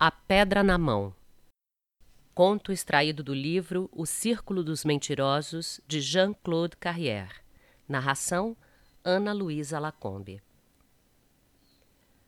[0.00, 1.12] A Pedra na Mão.
[2.32, 7.40] Conto extraído do livro O Círculo dos Mentirosos, de Jean-Claude Carrière.
[7.88, 8.56] Narração:
[9.02, 10.40] Ana Luísa Lacombe.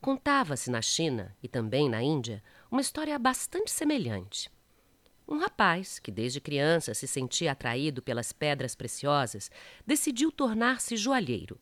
[0.00, 4.50] Contava-se na China e também na Índia uma história bastante semelhante.
[5.28, 9.52] Um rapaz, que desde criança se sentia atraído pelas pedras preciosas,
[9.86, 11.60] decidiu tornar-se joalheiro.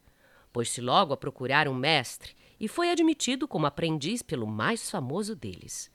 [0.51, 5.91] Pôs-se logo a procurar um mestre e foi admitido como aprendiz pelo mais famoso deles.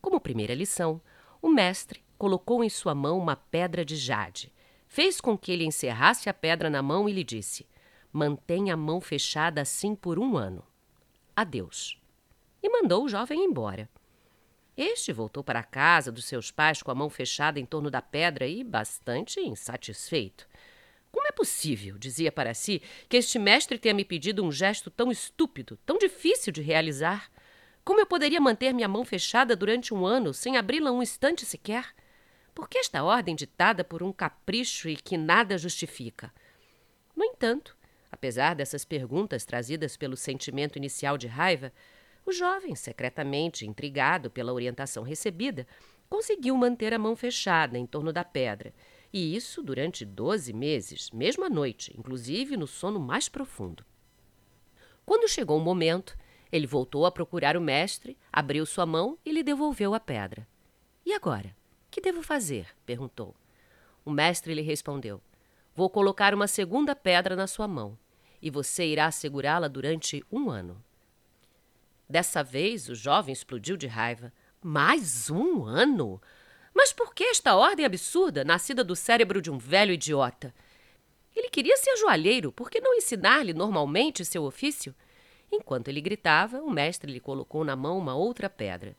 [0.00, 1.00] Como primeira lição,
[1.40, 4.52] o mestre colocou em sua mão uma pedra de jade,
[4.88, 7.66] fez com que ele encerrasse a pedra na mão e lhe disse:
[8.12, 10.64] Mantenha a mão fechada assim por um ano.
[11.34, 11.98] Adeus.
[12.62, 13.88] E mandou o jovem embora.
[14.76, 18.02] Este voltou para a casa dos seus pais com a mão fechada em torno da
[18.02, 20.48] pedra e bastante insatisfeito.
[21.12, 25.12] Como é possível, dizia para si, que este mestre tenha me pedido um gesto tão
[25.12, 27.30] estúpido, tão difícil de realizar?
[27.84, 31.94] Como eu poderia manter minha mão fechada durante um ano sem abri-la um instante sequer?
[32.54, 36.32] Por que esta ordem ditada por um capricho e que nada justifica?
[37.14, 37.76] No entanto,
[38.10, 41.72] apesar dessas perguntas trazidas pelo sentimento inicial de raiva,
[42.24, 45.66] o jovem, secretamente intrigado pela orientação recebida,
[46.08, 48.72] conseguiu manter a mão fechada em torno da pedra
[49.12, 53.84] e isso durante doze meses, mesmo à noite, inclusive no sono mais profundo.
[55.04, 56.16] Quando chegou o momento,
[56.50, 60.46] ele voltou a procurar o mestre, abriu sua mão e lhe devolveu a pedra.
[61.04, 61.54] E agora?
[61.90, 62.68] Que devo fazer?
[62.86, 63.34] perguntou.
[64.04, 65.20] O mestre lhe respondeu:
[65.74, 67.98] Vou colocar uma segunda pedra na sua mão,
[68.40, 70.82] e você irá segurá-la durante um ano.
[72.08, 74.32] Dessa vez, o jovem explodiu de raiva.
[74.60, 76.20] Mais um ano?
[76.74, 80.54] Mas por que esta ordem absurda, nascida do cérebro de um velho idiota?
[81.34, 84.94] Ele queria ser joalheiro, por que não ensinar-lhe normalmente seu ofício?
[85.50, 88.96] Enquanto ele gritava, o mestre lhe colocou na mão uma outra pedra.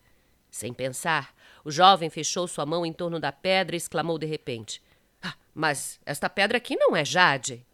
[0.52, 1.34] Sem pensar,
[1.66, 4.82] o jovem fechou sua mão em torno da pedra e exclamou de repente:
[5.22, 7.66] Ah, mas esta pedra aqui não é jade.